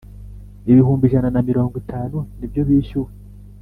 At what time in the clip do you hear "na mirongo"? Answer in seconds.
1.35-1.73